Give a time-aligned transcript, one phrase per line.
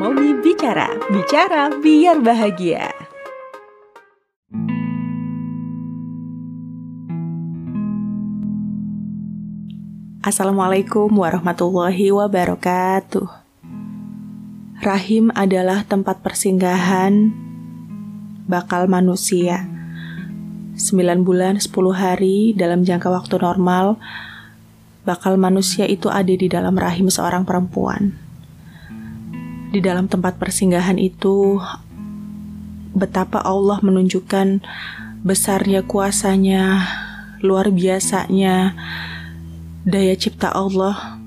[0.00, 2.88] Momi Bicara, bicara biar bahagia.
[10.24, 13.28] Assalamualaikum warahmatullahi wabarakatuh.
[14.80, 17.36] Rahim adalah tempat persinggahan
[18.48, 19.68] bakal manusia.
[20.80, 24.00] 9 bulan 10 hari dalam jangka waktu normal
[25.04, 28.29] bakal manusia itu ada di dalam rahim seorang perempuan.
[29.70, 31.62] Di dalam tempat persinggahan itu
[32.90, 34.58] betapa Allah menunjukkan
[35.22, 36.82] besarnya kuasanya,
[37.38, 38.74] luar biasanya,
[39.86, 41.20] daya cipta Allah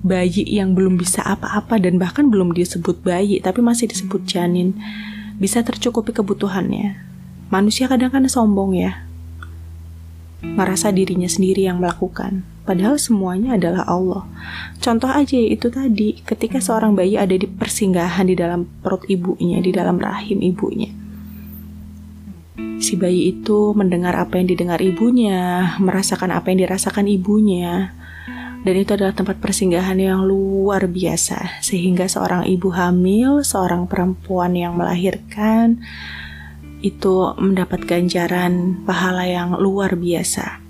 [0.00, 4.72] bayi yang belum bisa apa-apa dan bahkan belum disebut bayi tapi masih disebut janin
[5.36, 6.96] bisa tercukupi kebutuhannya.
[7.52, 9.09] Manusia kadang kadang sombong ya.
[10.40, 12.42] Merasa dirinya sendiri yang melakukan.
[12.64, 14.24] Padahal semuanya adalah Allah.
[14.80, 19.70] Contoh aja itu tadi, ketika seorang bayi ada di persinggahan di dalam perut ibunya, di
[19.74, 21.00] dalam rahim ibunya
[22.80, 27.92] si bayi itu mendengar apa yang didengar ibunya, merasakan apa yang dirasakan ibunya.
[28.60, 34.76] Dan itu adalah tempat persinggahan yang luar biasa, sehingga seorang ibu hamil, seorang perempuan yang
[34.76, 35.80] melahirkan,
[36.80, 40.60] itu mendapat ganjaran pahala yang luar biasa.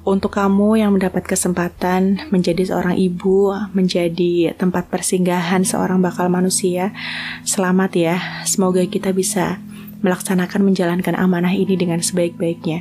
[0.00, 6.96] Untuk kamu yang mendapat kesempatan menjadi seorang ibu, menjadi tempat persinggahan seorang bakal manusia,
[7.44, 8.16] selamat ya.
[8.48, 9.60] Semoga kita bisa
[10.00, 12.80] melaksanakan menjalankan amanah ini dengan sebaik-baiknya.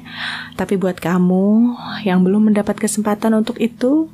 [0.55, 1.75] Tapi buat kamu
[2.07, 4.07] yang belum mendapat kesempatan untuk itu,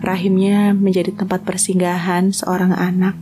[0.00, 3.16] rahimnya menjadi tempat persinggahan seorang anak.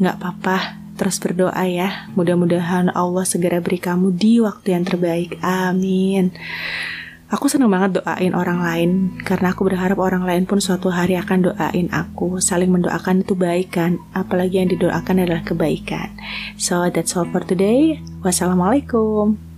[0.00, 2.10] Nggak apa-apa, terus berdoa ya.
[2.18, 5.38] Mudah-mudahan Allah segera beri kamu di waktu yang terbaik.
[5.42, 6.34] Amin.
[7.32, 8.90] Aku senang banget doain orang lain
[9.26, 12.38] karena aku berharap orang lain pun suatu hari akan doain aku.
[12.38, 16.14] Saling mendoakan itu baik kan, apalagi yang didoakan adalah kebaikan.
[16.60, 17.98] So that's all for today.
[18.22, 19.53] Wassalamualaikum.